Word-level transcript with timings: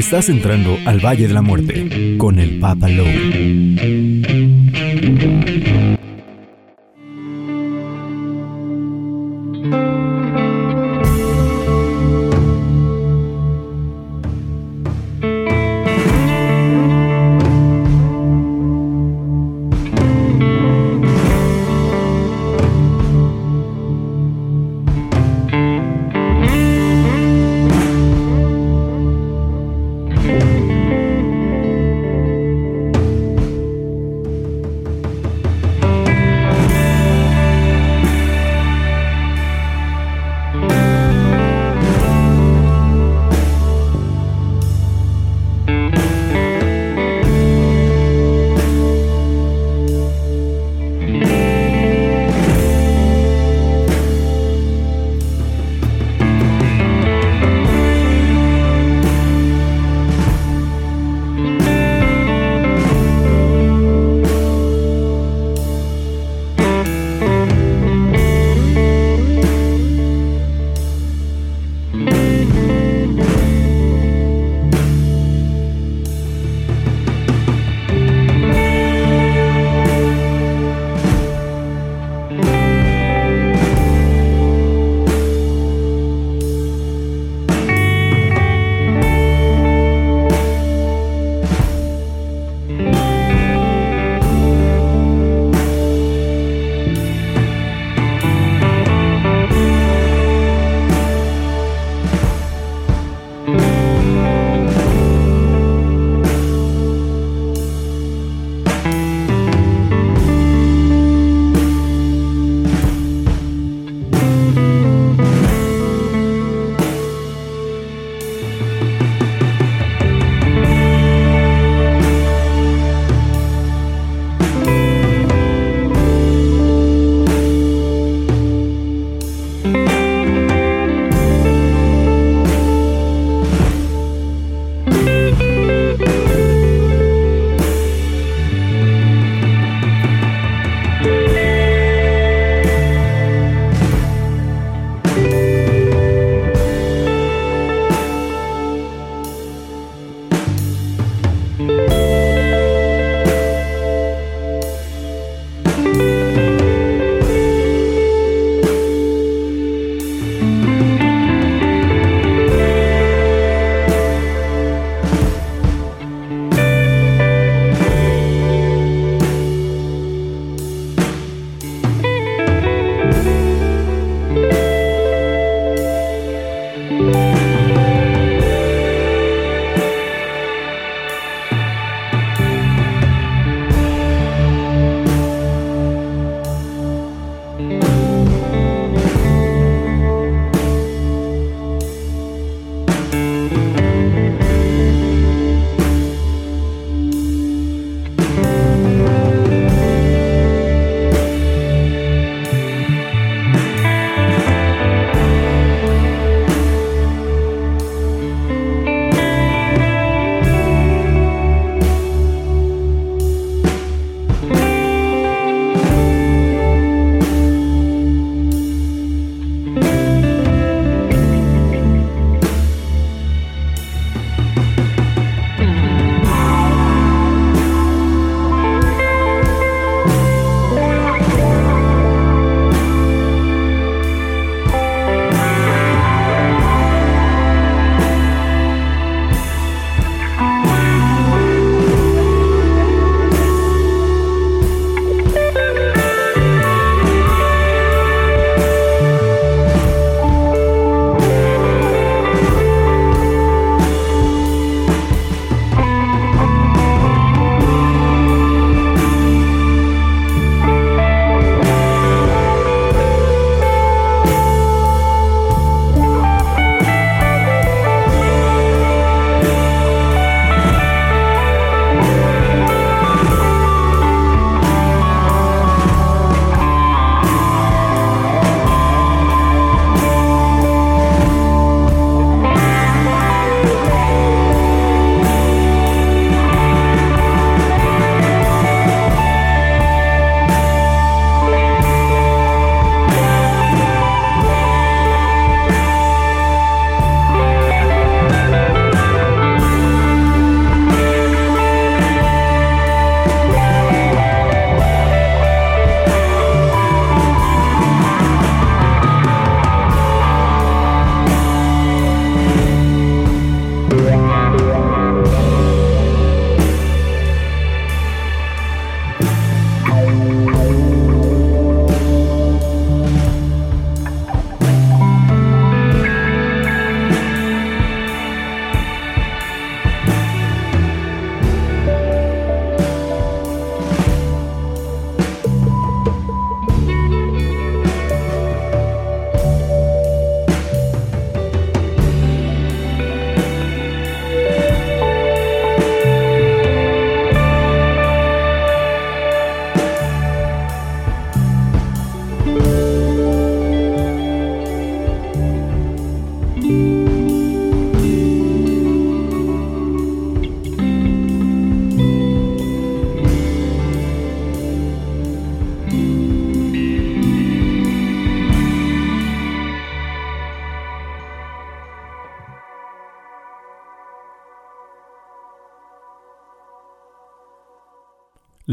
Estás 0.00 0.30
entrando 0.30 0.78
al 0.86 0.98
Valle 0.98 1.28
de 1.28 1.34
la 1.34 1.42
Muerte 1.42 2.16
con 2.16 2.38
el 2.38 2.58
Papa 2.58 2.88
Lowe. 2.88 3.99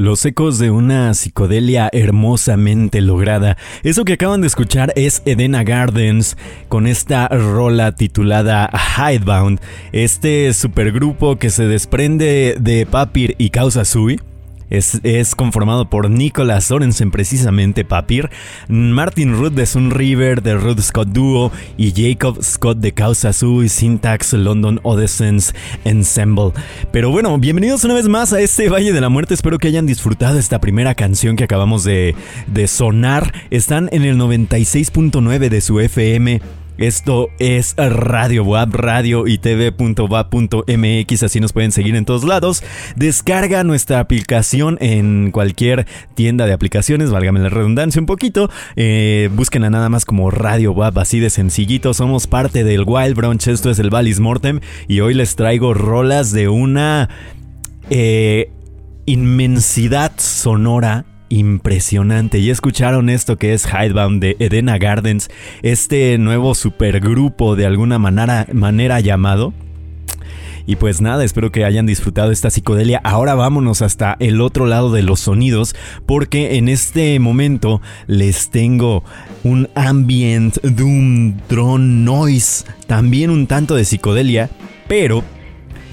Los 0.07 0.25
ecos 0.25 0.57
de 0.57 0.71
una 0.71 1.13
psicodelia 1.13 1.89
hermosamente 1.91 3.01
lograda. 3.01 3.57
Eso 3.83 4.05
que 4.05 4.13
acaban 4.13 4.39
de 4.39 4.47
escuchar 4.47 4.93
es 4.95 5.21
Edena 5.25 5.65
Gardens 5.65 6.37
con 6.69 6.87
esta 6.87 7.27
rola 7.27 7.91
titulada 7.91 8.71
Hidebound. 8.97 9.59
Este 9.91 10.53
supergrupo 10.53 11.35
que 11.35 11.49
se 11.49 11.67
desprende 11.67 12.55
de 12.57 12.85
Papir 12.85 13.35
y 13.37 13.49
Causa 13.49 13.83
Sui 13.83 14.21
es, 14.69 15.35
conformado 15.35 15.89
por 15.89 16.09
Nicolas 16.09 16.65
Sorensen, 16.65 17.11
precisamente 17.11 17.85
Papir, 17.85 18.29
Martin 18.67 19.33
Ruth 19.33 19.53
de 19.53 19.65
Sun 19.65 19.91
River, 19.91 20.41
de 20.41 20.55
Ruth 20.55 20.79
Scott 20.79 21.09
Duo 21.09 21.51
y 21.77 21.91
Jacob 21.91 22.43
Scott 22.43 22.79
de 22.79 22.93
Causa 22.93 23.33
Sui, 23.33 23.69
Syntax 23.69 24.33
London 24.33 24.79
Odyssey 24.83 25.27
Ensemble. 25.83 26.51
Pero 26.91 27.09
bueno, 27.09 27.37
bienvenidos 27.37 27.83
una 27.83 27.95
vez 27.95 28.07
más 28.07 28.33
a 28.33 28.39
este 28.39 28.69
Valle 28.69 28.93
de 28.93 29.01
la 29.01 29.09
Muerte. 29.09 29.33
Espero 29.33 29.57
que 29.57 29.67
hayan 29.67 29.85
disfrutado 29.85 30.39
esta 30.39 30.59
primera 30.59 30.95
canción 30.95 31.35
que 31.35 31.43
acabamos 31.43 31.83
de, 31.83 32.15
de 32.47 32.67
sonar. 32.67 33.33
Están 33.49 33.89
en 33.91 34.03
el 34.03 34.17
96.9 34.17 35.49
de 35.49 35.61
su 35.61 35.79
FM. 35.79 36.41
Esto 36.77 37.31
es 37.39 37.75
Radio 37.75 38.43
Web, 38.43 38.75
radio 38.75 39.25
y 39.25 39.39
tv.va.mx, 39.39 41.23
así 41.23 41.39
nos 41.39 41.51
pueden 41.51 41.71
seguir 41.71 41.95
en 41.95 42.05
todos 42.05 42.23
lados. 42.23 42.63
Descarga 42.95 43.63
nuestra 43.63 43.99
aplicación 43.99 44.77
en 44.79 45.31
cualquier 45.31 45.87
tienda 46.13 46.45
de 46.45 46.53
aplicaciones, 46.53 47.09
válgame 47.09 47.39
la 47.39 47.49
redundancia 47.49 47.99
un 47.99 48.05
poquito. 48.05 48.51
Eh, 48.75 49.29
búsquenla 49.33 49.71
nada 49.71 49.89
más 49.89 50.05
como 50.05 50.29
Radio 50.29 50.71
Web, 50.71 50.99
así 50.99 51.19
de 51.19 51.31
sencillito. 51.31 51.95
Somos 51.95 52.27
parte 52.27 52.63
del 52.63 52.83
Wild 52.85 53.15
Brunch, 53.15 53.47
esto 53.47 53.71
es 53.71 53.79
el 53.79 53.89
Valis 53.89 54.19
Mortem, 54.19 54.59
y 54.87 54.99
hoy 54.99 55.15
les 55.15 55.35
traigo 55.35 55.73
rolas 55.73 56.31
de 56.31 56.47
una 56.47 57.09
eh, 57.89 58.51
inmensidad 59.07 60.11
sonora 60.17 61.05
impresionante. 61.29 62.39
Y 62.39 62.49
escucharon 62.49 63.09
esto 63.09 63.37
que 63.37 63.53
es 63.53 63.65
Hidebound 63.65 64.21
de 64.21 64.35
Edena 64.39 64.77
Gardens, 64.77 65.29
este 65.61 66.17
nuevo 66.17 66.55
supergrupo 66.55 67.55
de 67.55 67.65
alguna 67.65 67.99
manera, 67.99 68.47
manera 68.53 68.99
llamado. 68.99 69.53
Y 70.65 70.75
pues 70.75 70.99
nada, 70.99 71.23
espero 71.23 71.49
que 71.49 71.63
hayan 71.63 71.85
disfrutado 71.85 72.29
esta 72.31 72.49
psicodelia. 72.49 72.99
Ahora 73.05 73.35
vámonos 73.35 73.81
hasta 73.81 74.17
el 74.19 74.41
otro 74.41 74.65
lado 74.65 74.91
de 74.91 75.01
los 75.01 75.21
sonidos, 75.21 75.75
porque 76.05 76.57
en 76.57 76.67
este 76.67 77.17
momento 77.21 77.81
les 78.05 78.49
tengo 78.49 79.01
un 79.43 79.69
ambient 79.75 80.61
doom 80.61 81.37
drone 81.47 82.03
noise, 82.03 82.65
también 82.85 83.29
un 83.29 83.47
tanto 83.47 83.75
de 83.75 83.85
psicodelia, 83.85 84.49
pero 84.89 85.23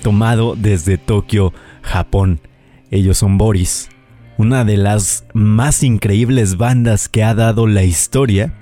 tomado 0.02 0.56
desde 0.56 0.98
Tokio, 0.98 1.52
Japón. 1.82 2.40
Ellos 2.90 3.18
son 3.18 3.38
Boris 3.38 3.88
una 4.38 4.64
de 4.64 4.76
las 4.76 5.24
más 5.32 5.82
increíbles 5.82 6.56
bandas 6.56 7.08
que 7.08 7.22
ha 7.22 7.34
dado 7.34 7.66
la 7.66 7.84
historia. 7.84 8.54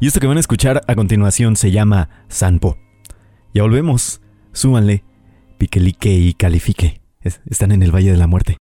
Y 0.00 0.06
esto 0.06 0.20
que 0.20 0.26
van 0.26 0.36
a 0.36 0.40
escuchar 0.40 0.82
a 0.86 0.94
continuación 0.94 1.56
se 1.56 1.70
llama 1.70 2.08
Sanpo. 2.28 2.78
Ya 3.52 3.62
volvemos, 3.62 4.20
súbanle, 4.52 5.04
piquelique 5.58 6.12
y 6.12 6.34
califique. 6.34 7.00
Están 7.22 7.72
en 7.72 7.82
el 7.82 7.94
Valle 7.94 8.10
de 8.10 8.18
la 8.18 8.26
Muerte. 8.26 8.56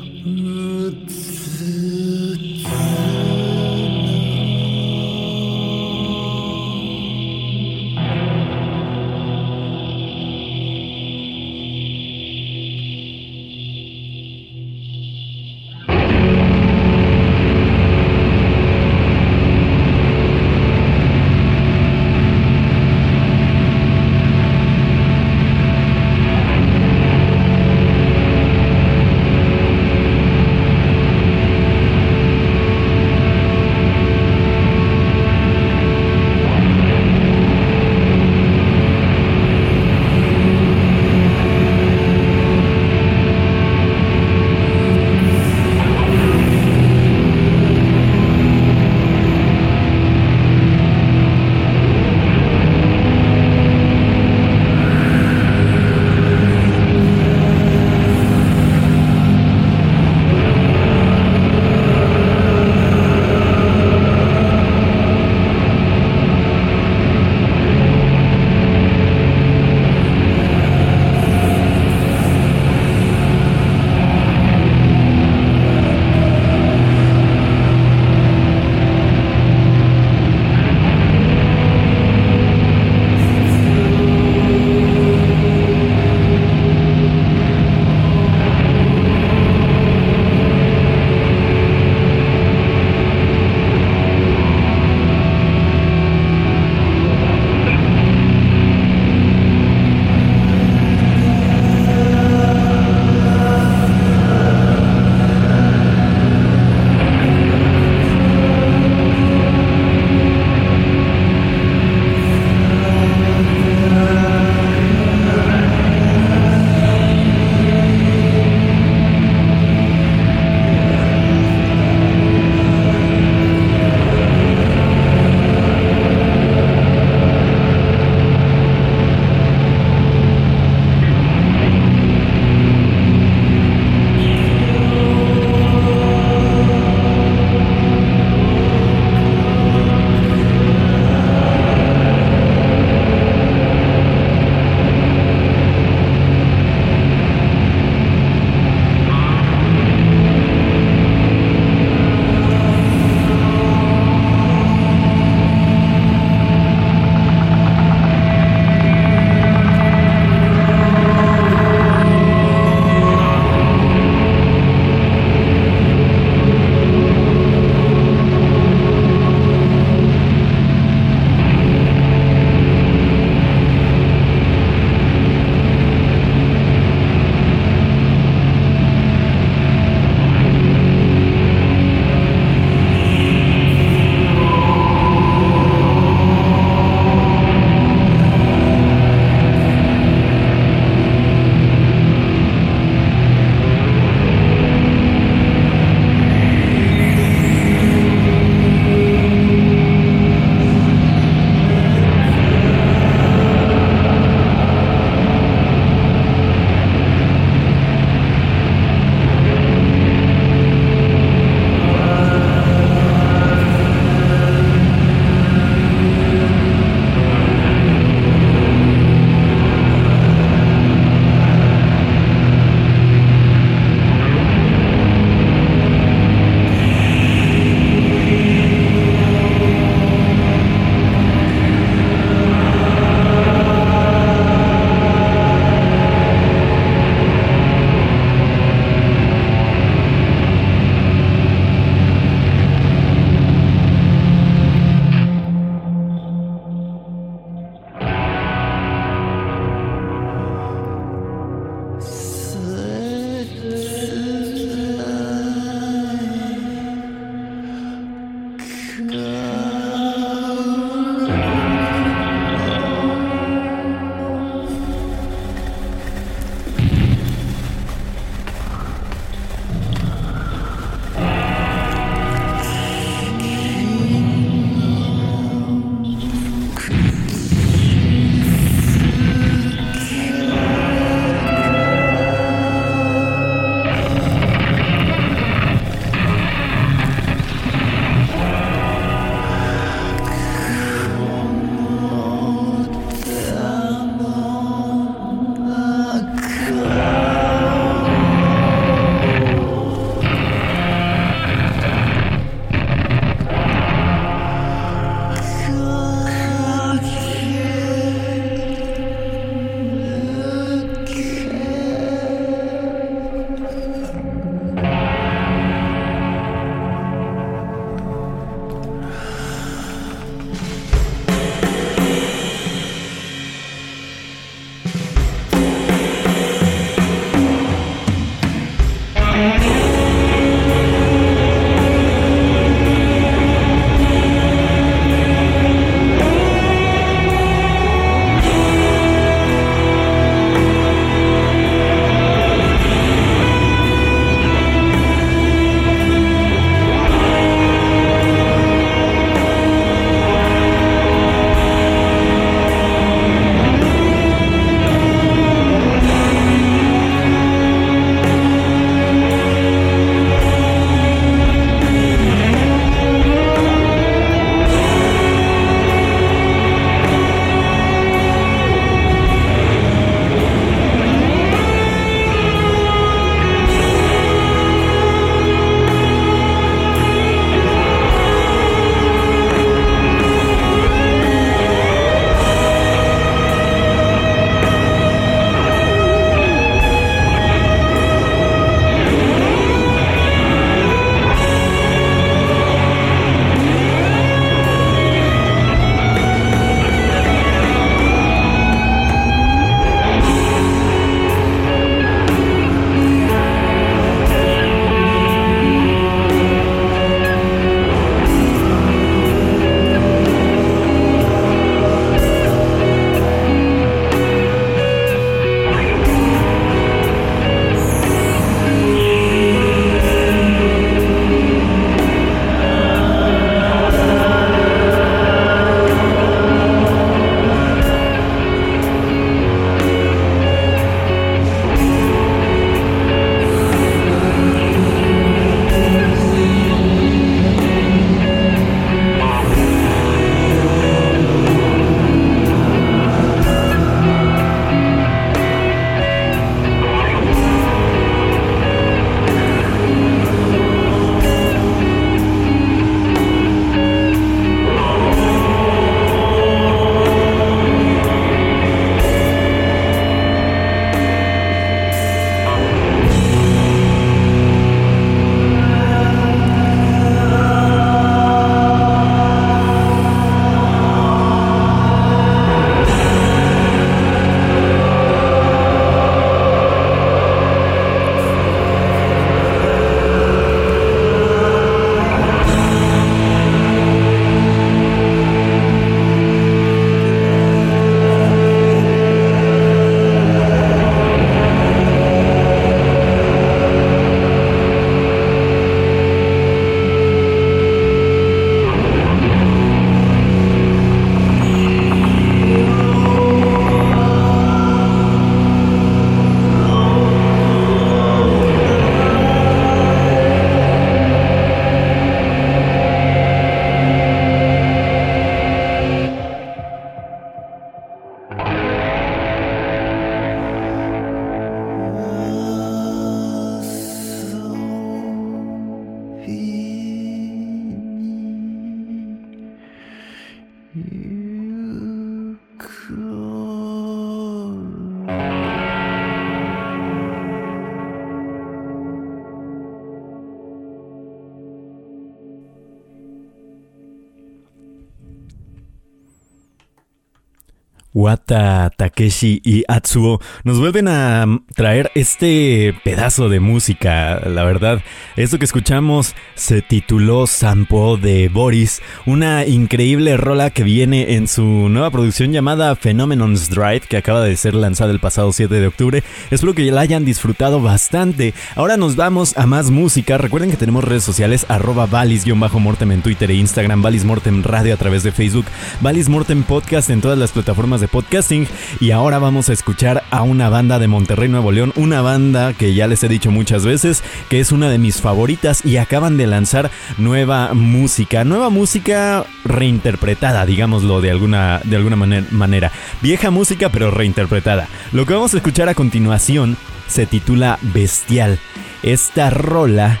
Wata, 547.94 548.70
Takeshi 548.76 549.40
y 549.44 549.62
Atsuo 549.68 550.20
nos 550.42 550.58
vuelven 550.58 550.88
a 550.88 551.26
traer 551.54 551.92
este 551.94 552.74
pedazo 552.82 553.28
de 553.28 553.38
música, 553.38 554.20
la 554.28 554.42
verdad. 554.42 554.82
Esto 555.14 555.38
que 555.38 555.44
escuchamos 555.44 556.16
se 556.34 556.60
tituló 556.60 557.28
Sampo 557.28 557.96
de 557.96 558.28
Boris, 558.28 558.82
una 559.06 559.46
increíble 559.46 560.16
rola 560.16 560.50
que 560.50 560.64
viene 560.64 561.14
en 561.14 561.28
su 561.28 561.44
nueva 561.44 561.92
producción 561.92 562.32
llamada 562.32 562.74
Phenomenon's 562.74 563.48
Drive, 563.48 563.82
que 563.88 563.96
acaba 563.96 564.22
de 564.22 564.36
ser 564.36 564.54
lanzada 564.54 564.90
el 564.90 564.98
pasado 564.98 565.32
7 565.32 565.54
de 565.54 565.66
octubre. 565.68 566.02
Espero 566.32 566.52
que 566.54 566.70
la 566.72 566.80
hayan 566.80 567.04
disfrutado 567.04 567.62
bastante. 567.62 568.34
Ahora 568.56 568.76
nos 568.76 568.96
vamos 568.96 569.38
a 569.38 569.46
más 569.46 569.70
música. 569.70 570.18
Recuerden 570.18 570.50
que 570.50 570.56
tenemos 570.56 570.82
redes 570.82 571.04
sociales, 571.04 571.46
arroba 571.48 571.86
valis-mortem 571.86 572.90
en 572.90 573.02
Twitter 573.02 573.30
e 573.30 573.34
Instagram, 573.34 573.82
Valis 573.82 574.04
Mortem 574.04 574.42
Radio 574.42 574.74
a 574.74 574.76
través 574.76 575.04
de 575.04 575.12
Facebook, 575.12 575.46
Valis 575.80 576.08
Mortem 576.08 576.42
Podcast 576.42 576.90
en 576.90 577.00
todas 577.00 577.18
las 577.18 577.30
plataformas 577.30 577.80
de 577.80 577.83
podcasting. 577.88 578.46
Y 578.80 578.90
ahora 578.90 579.18
vamos 579.18 579.48
a 579.48 579.52
escuchar 579.52 580.04
a 580.10 580.22
una 580.22 580.48
banda 580.48 580.78
de 580.78 580.88
Monterrey, 580.88 581.28
Nuevo 581.28 581.52
León, 581.52 581.72
una 581.76 582.00
banda 582.02 582.52
que 582.52 582.74
ya 582.74 582.86
les 582.86 583.02
he 583.02 583.08
dicho 583.08 583.30
muchas 583.30 583.64
veces, 583.64 584.02
que 584.28 584.40
es 584.40 584.52
una 584.52 584.68
de 584.68 584.78
mis 584.78 585.00
favoritas 585.00 585.64
y 585.64 585.76
acaban 585.76 586.16
de 586.16 586.26
lanzar 586.26 586.70
nueva 586.98 587.54
música, 587.54 588.24
nueva 588.24 588.50
música 588.50 589.24
reinterpretada, 589.44 590.46
digámoslo 590.46 591.00
de 591.00 591.10
alguna, 591.10 591.60
de 591.64 591.76
alguna 591.76 591.96
manera. 591.96 592.72
Vieja 593.00 593.30
música 593.30 593.68
pero 593.68 593.90
reinterpretada. 593.90 594.68
Lo 594.92 595.06
que 595.06 595.14
vamos 595.14 595.34
a 595.34 595.38
escuchar 595.38 595.68
a 595.68 595.74
continuación 595.74 596.56
se 596.86 597.06
titula 597.06 597.58
Bestial. 597.62 598.38
Esta 598.82 599.30
rola 599.30 600.00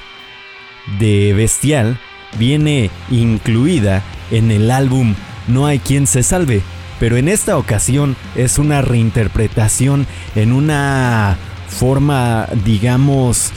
de 0.98 1.32
Bestial 1.34 1.98
viene 2.38 2.90
incluida 3.10 4.02
en 4.30 4.50
el 4.50 4.70
álbum 4.70 5.14
No 5.46 5.66
hay 5.66 5.78
quien 5.78 6.06
se 6.06 6.22
salve, 6.22 6.62
pero 7.04 7.18
en 7.18 7.28
esta 7.28 7.58
ocasión 7.58 8.16
es 8.34 8.58
una 8.58 8.80
reinterpretación 8.80 10.06
en 10.34 10.52
una 10.54 11.36
forma, 11.68 12.48
digamos, 12.64 13.50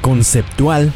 conceptual 0.00 0.92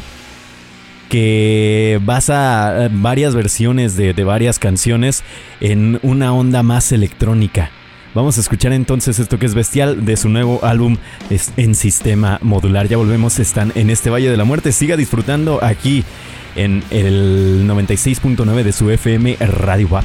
que 1.07 2.01
basa 2.03 2.89
varias 2.91 3.35
versiones 3.35 3.95
de, 3.95 4.11
varias 4.25 4.59
canciones 4.59 5.23
en 5.61 5.97
una 6.03 6.33
onda 6.33 6.61
más 6.61 6.91
electrónica. 6.91 7.71
Vamos 8.13 8.37
a 8.37 8.41
escuchar 8.41 8.73
entonces 8.73 9.17
esto 9.17 9.39
que 9.39 9.45
es 9.45 9.55
bestial 9.55 10.03
de 10.03 10.17
su 10.17 10.27
nuevo 10.27 10.59
álbum 10.61 10.97
en 11.55 11.73
sistema 11.73 12.37
modular. 12.41 12.89
Ya 12.89 12.97
volvemos, 12.97 13.39
están 13.39 13.71
en 13.75 13.89
este 13.89 14.09
Valle 14.09 14.29
de 14.29 14.35
la 14.35 14.43
Muerte. 14.43 14.73
Siga 14.73 14.97
disfrutando 14.97 15.63
aquí 15.63 16.03
en 16.57 16.83
el 16.89 17.65
96.9 17.65 18.63
de 18.63 18.73
su 18.73 18.91
FM 18.91 19.37
Radio 19.39 19.87
WAP. 19.87 20.03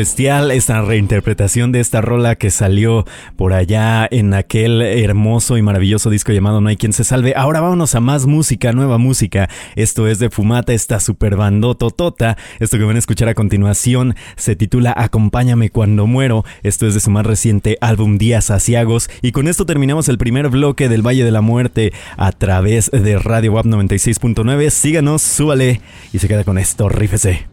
Bestial, 0.00 0.50
esta 0.50 0.80
reinterpretación 0.80 1.72
de 1.72 1.80
esta 1.80 2.00
rola 2.00 2.34
que 2.36 2.50
salió 2.50 3.04
por 3.36 3.52
allá 3.52 4.08
en 4.10 4.32
aquel 4.32 4.80
hermoso 4.80 5.58
y 5.58 5.62
maravilloso 5.62 6.08
disco 6.08 6.32
llamado 6.32 6.62
No 6.62 6.70
hay 6.70 6.78
quien 6.78 6.94
se 6.94 7.04
salve. 7.04 7.34
Ahora 7.36 7.60
vámonos 7.60 7.94
a 7.94 8.00
más 8.00 8.24
música, 8.24 8.72
nueva 8.72 8.96
música. 8.96 9.50
Esto 9.76 10.06
es 10.06 10.18
de 10.18 10.30
Fumata, 10.30 10.72
esta 10.72 11.00
super 11.00 11.36
bandototota. 11.36 12.38
Esto 12.60 12.78
que 12.78 12.84
van 12.84 12.96
a 12.96 12.98
escuchar 12.98 13.28
a 13.28 13.34
continuación 13.34 14.14
se 14.36 14.56
titula 14.56 14.94
Acompáñame 14.96 15.68
cuando 15.68 16.06
muero. 16.06 16.46
Esto 16.62 16.86
es 16.86 16.94
de 16.94 17.00
su 17.00 17.10
más 17.10 17.26
reciente 17.26 17.76
álbum 17.82 18.16
Días 18.16 18.50
Asiagos. 18.50 19.10
Y 19.20 19.32
con 19.32 19.48
esto 19.48 19.66
terminamos 19.66 20.08
el 20.08 20.16
primer 20.16 20.48
bloque 20.48 20.88
del 20.88 21.06
Valle 21.06 21.26
de 21.26 21.30
la 21.30 21.42
Muerte 21.42 21.92
a 22.16 22.32
través 22.32 22.90
de 22.90 23.18
Radio 23.18 23.52
WAP 23.52 23.66
96.9. 23.66 24.70
Síganos, 24.70 25.20
súbale 25.20 25.82
y 26.10 26.20
se 26.20 26.26
queda 26.26 26.44
con 26.44 26.56
esto, 26.56 26.88
rífese. 26.88 27.50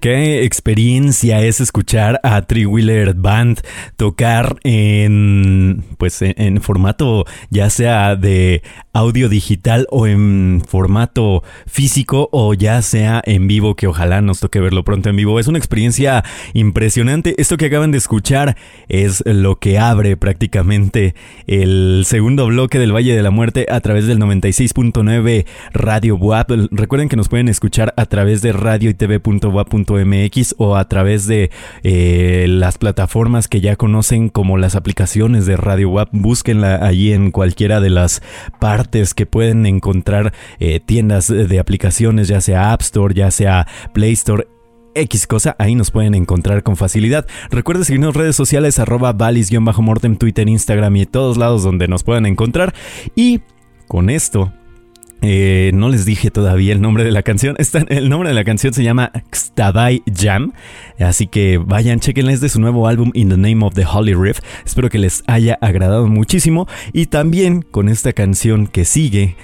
Qué 0.00 0.44
experiencia 0.44 1.42
es 1.42 1.60
escuchar 1.60 2.20
a 2.22 2.40
Three 2.40 2.64
Wheeler 2.64 3.12
Band 3.12 3.60
tocar 3.98 4.56
en 4.64 5.84
pues 5.98 6.22
en, 6.22 6.62
formato 6.62 7.26
ya 7.50 7.68
sea 7.68 8.16
de 8.16 8.62
audio 8.94 9.28
digital 9.28 9.86
o 9.90 10.06
en 10.06 10.62
formato 10.66 11.42
físico 11.66 12.30
o 12.32 12.54
ya 12.54 12.80
sea 12.80 13.20
en 13.26 13.46
vivo 13.46 13.76
que 13.76 13.88
ojalá 13.88 14.22
nos 14.22 14.40
toque 14.40 14.58
verlo 14.58 14.84
pronto 14.84 15.10
en 15.10 15.16
vivo. 15.16 15.38
Es 15.38 15.48
una 15.48 15.58
experiencia 15.58 16.24
impresionante. 16.54 17.34
Esto 17.36 17.58
que 17.58 17.66
acaban 17.66 17.90
de 17.90 17.98
escuchar 17.98 18.56
es 18.88 19.22
lo 19.26 19.58
que 19.58 19.78
abre 19.78 20.16
prácticamente 20.16 21.14
el 21.46 22.04
segundo 22.06 22.46
bloque 22.46 22.78
del 22.78 22.94
Valle 22.94 23.14
de 23.14 23.22
la 23.22 23.30
Muerte 23.30 23.66
a 23.68 23.80
través 23.80 24.06
del 24.06 24.18
96.9 24.18 25.44
Radio 25.74 26.16
WAP. 26.16 26.52
Recuerden 26.70 27.10
que 27.10 27.16
nos 27.16 27.28
pueden 27.28 27.48
escuchar 27.48 27.92
a 27.98 28.06
través 28.06 28.40
de 28.40 28.52
radio 28.52 28.88
y 28.88 28.94
mx 29.96 30.54
o 30.58 30.76
a 30.76 30.88
través 30.88 31.26
de 31.26 31.50
eh, 31.82 32.46
las 32.48 32.78
plataformas 32.78 33.48
que 33.48 33.60
ya 33.60 33.76
conocen 33.76 34.28
como 34.28 34.58
las 34.58 34.76
aplicaciones 34.76 35.46
de 35.46 35.56
Radio 35.56 35.90
WAP. 35.90 36.08
Búsquenla 36.12 36.76
allí 36.86 37.12
en 37.12 37.30
cualquiera 37.30 37.80
de 37.80 37.90
las 37.90 38.22
partes 38.58 39.14
que 39.14 39.26
pueden 39.26 39.66
encontrar 39.66 40.32
eh, 40.58 40.80
tiendas 40.80 41.28
de 41.28 41.58
aplicaciones, 41.58 42.28
ya 42.28 42.40
sea 42.40 42.72
App 42.72 42.82
Store, 42.82 43.14
ya 43.14 43.30
sea 43.30 43.66
Play 43.92 44.12
Store. 44.12 44.46
X 44.92 45.28
cosa, 45.28 45.54
ahí 45.60 45.76
nos 45.76 45.92
pueden 45.92 46.14
encontrar 46.14 46.64
con 46.64 46.76
facilidad. 46.76 47.24
Recuerden 47.50 47.84
seguirnos 47.84 48.16
redes 48.16 48.34
sociales 48.34 48.80
arroba 48.80 49.12
valis-mortem, 49.12 50.16
Twitter, 50.16 50.48
Instagram 50.48 50.96
y 50.96 51.06
todos 51.06 51.36
lados 51.36 51.62
donde 51.62 51.86
nos 51.86 52.02
puedan 52.02 52.26
encontrar. 52.26 52.74
Y 53.14 53.40
con 53.86 54.10
esto 54.10 54.52
eh, 55.22 55.70
no 55.74 55.88
les 55.88 56.04
dije 56.04 56.30
todavía 56.30 56.72
el 56.72 56.80
nombre 56.80 57.04
de 57.04 57.10
la 57.10 57.22
canción. 57.22 57.56
el 57.88 58.08
nombre 58.08 58.28
de 58.28 58.34
la 58.34 58.44
canción 58.44 58.72
se 58.72 58.82
llama 58.82 59.12
Xtabay 59.32 60.02
Jam. 60.12 60.52
Así 60.98 61.26
que 61.26 61.58
vayan, 61.58 62.00
chequenles 62.00 62.40
de 62.40 62.48
su 62.48 62.60
nuevo 62.60 62.88
álbum 62.88 63.10
In 63.14 63.28
the 63.28 63.36
Name 63.36 63.64
of 63.64 63.74
the 63.74 63.84
Holy 63.84 64.14
Riff. 64.14 64.40
Espero 64.64 64.88
que 64.88 64.98
les 64.98 65.22
haya 65.26 65.58
agradado 65.60 66.06
muchísimo. 66.06 66.66
Y 66.92 67.06
también 67.06 67.62
con 67.62 67.88
esta 67.88 68.12
canción 68.12 68.66
que 68.66 68.84
sigue. 68.84 69.36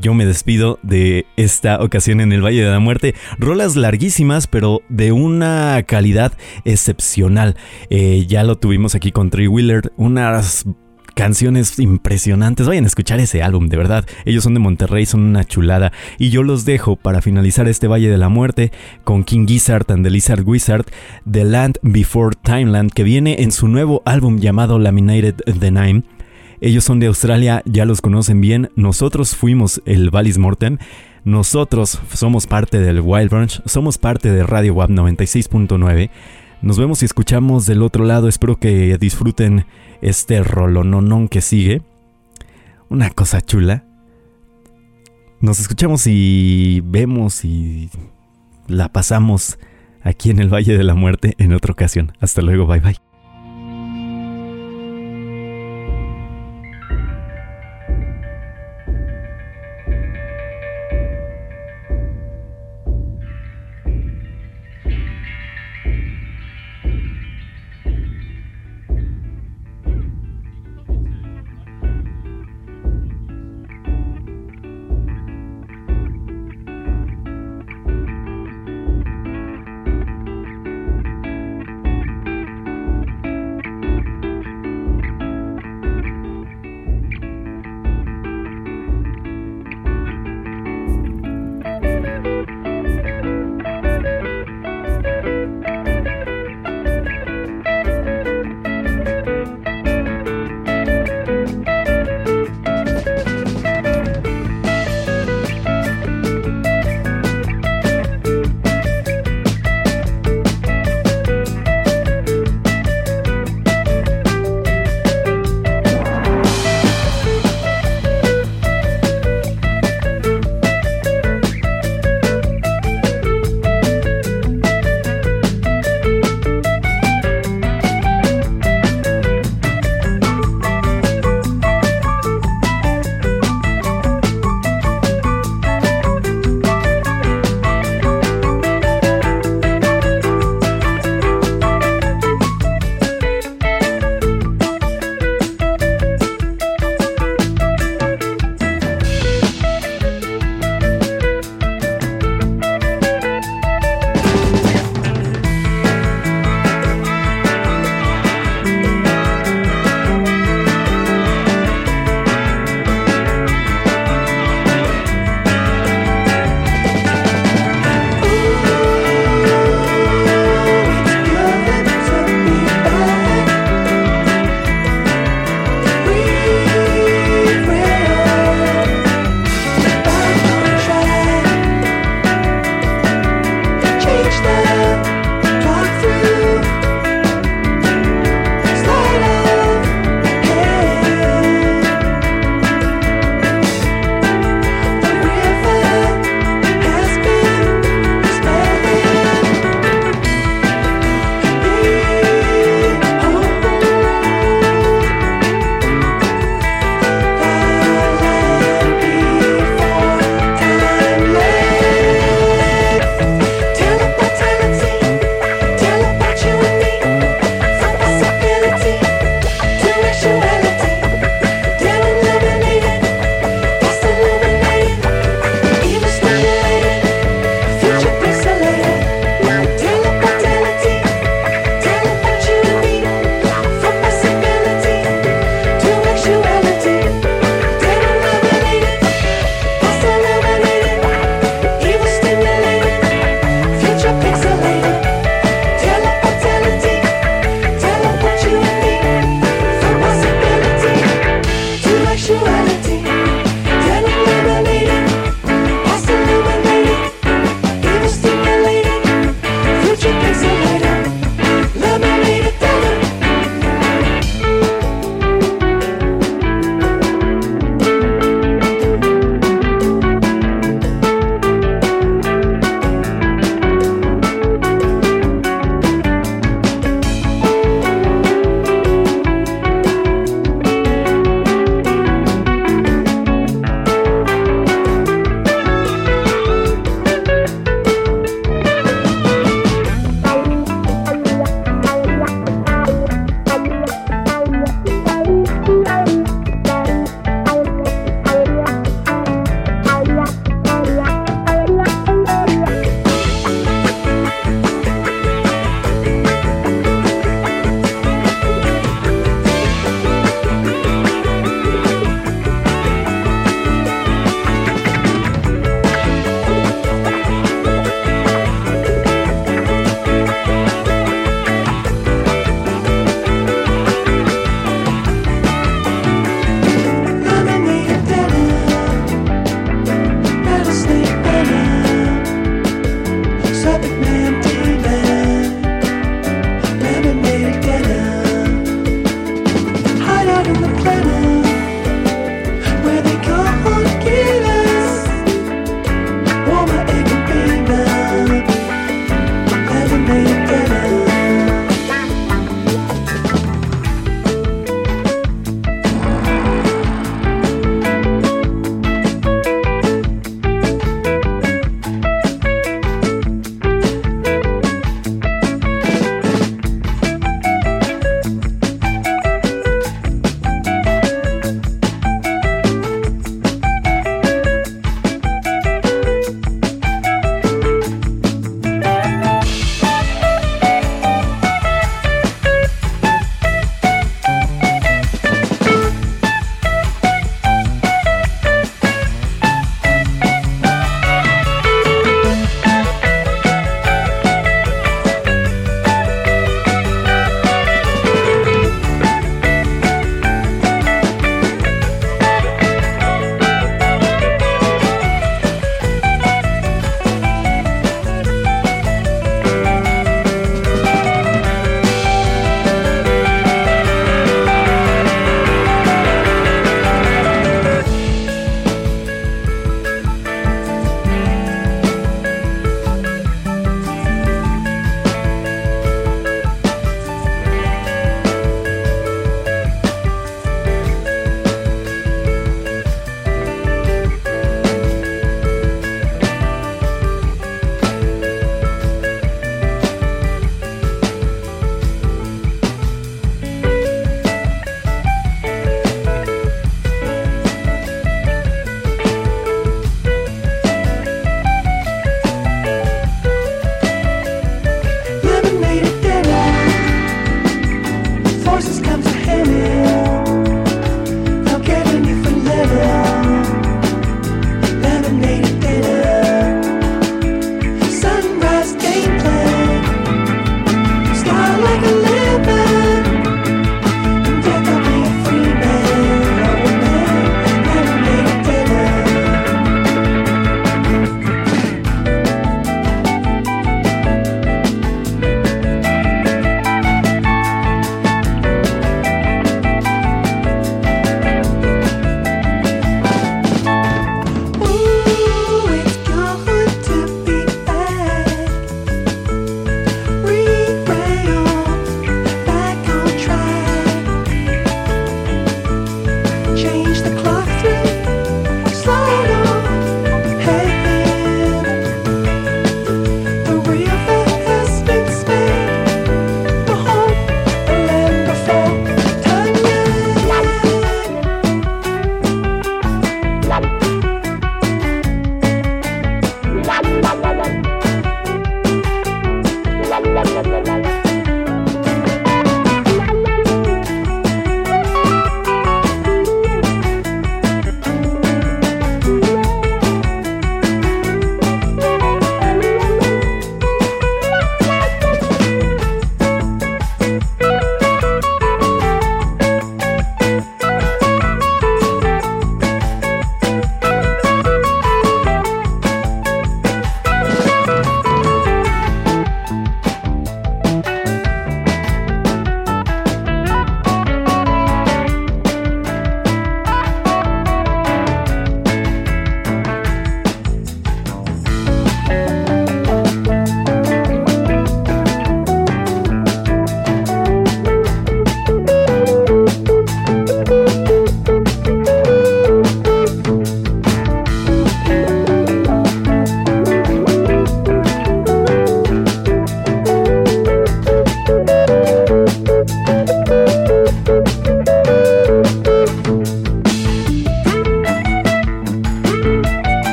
Yo 0.00 0.14
me 0.14 0.24
despido 0.24 0.78
de 0.82 1.26
esta 1.36 1.82
ocasión 1.82 2.20
en 2.20 2.32
el 2.32 2.42
Valle 2.42 2.64
de 2.64 2.70
la 2.70 2.80
Muerte. 2.80 3.14
Rolas 3.38 3.76
larguísimas, 3.76 4.46
pero 4.46 4.80
de 4.88 5.12
una 5.12 5.82
calidad 5.86 6.32
excepcional. 6.64 7.56
Eh, 7.90 8.24
ya 8.26 8.42
lo 8.42 8.56
tuvimos 8.56 8.94
aquí 8.94 9.12
con 9.12 9.30
Tree 9.30 9.48
Wheeler. 9.48 9.92
Unas 9.96 10.64
canciones 11.14 11.78
impresionantes. 11.78 12.66
Vayan 12.66 12.84
a 12.84 12.88
escuchar 12.88 13.20
ese 13.20 13.42
álbum, 13.42 13.68
de 13.68 13.76
verdad. 13.76 14.06
Ellos 14.24 14.44
son 14.44 14.54
de 14.54 14.60
Monterrey, 14.60 15.06
son 15.06 15.22
una 15.22 15.44
chulada. 15.44 15.92
Y 16.18 16.30
yo 16.30 16.42
los 16.42 16.64
dejo 16.64 16.96
para 16.96 17.22
finalizar 17.22 17.68
este 17.68 17.88
Valle 17.88 18.10
de 18.10 18.18
la 18.18 18.28
Muerte 18.28 18.72
con 19.04 19.24
King 19.24 19.46
Gizzard 19.46 19.90
and 19.90 20.04
the 20.04 20.10
Lizard 20.10 20.42
Wizard, 20.46 20.86
The 21.30 21.44
Land 21.44 21.78
Before 21.82 22.36
Timeland, 22.42 22.92
que 22.92 23.04
viene 23.04 23.42
en 23.42 23.52
su 23.52 23.68
nuevo 23.68 24.02
álbum 24.04 24.38
llamado 24.38 24.78
Laminated 24.78 25.36
the 25.58 25.70
Nine. 25.70 26.04
Ellos 26.60 26.84
son 26.84 27.00
de 27.00 27.08
Australia, 27.08 27.62
ya 27.64 27.84
los 27.84 28.00
conocen 28.00 28.40
bien. 28.40 28.70
Nosotros 28.76 29.34
fuimos 29.34 29.82
el 29.84 30.10
Valis 30.10 30.38
Mortem. 30.38 30.78
Nosotros 31.24 32.00
somos 32.14 32.46
parte 32.46 32.78
del 32.78 33.00
Wild 33.00 33.30
Branch, 33.30 33.62
somos 33.64 33.98
parte 33.98 34.30
de 34.32 34.44
Radio 34.44 34.74
WAP 34.74 34.90
96.9. 34.90 36.10
Nos 36.62 36.78
vemos 36.78 37.02
y 37.02 37.06
escuchamos 37.06 37.66
del 37.66 37.82
otro 37.82 38.04
lado. 38.04 38.28
Espero 38.28 38.56
que 38.56 38.96
disfruten 38.98 39.66
este 40.00 40.42
rolononón 40.44 41.28
que 41.28 41.40
sigue. 41.40 41.82
Una 42.88 43.10
cosa 43.10 43.40
chula. 43.40 43.84
Nos 45.40 45.58
escuchamos 45.58 46.06
y 46.06 46.80
vemos 46.84 47.44
y 47.44 47.90
la 48.68 48.90
pasamos 48.90 49.58
aquí 50.02 50.30
en 50.30 50.38
el 50.38 50.54
Valle 50.54 50.78
de 50.78 50.84
la 50.84 50.94
Muerte 50.94 51.34
en 51.38 51.52
otra 51.52 51.72
ocasión. 51.72 52.12
Hasta 52.20 52.42
luego, 52.42 52.66
bye 52.66 52.78
bye. 52.78 53.11